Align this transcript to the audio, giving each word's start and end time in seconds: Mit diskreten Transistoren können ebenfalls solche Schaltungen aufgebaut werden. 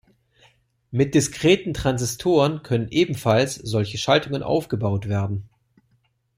Mit 0.89 1.13
diskreten 1.13 1.75
Transistoren 1.75 2.63
können 2.63 2.87
ebenfalls 2.89 3.53
solche 3.53 3.99
Schaltungen 3.99 4.41
aufgebaut 4.41 5.07
werden. 5.07 5.47